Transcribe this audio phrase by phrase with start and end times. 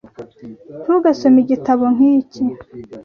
[0.81, 2.43] Ntugasome igitabo nk'iki.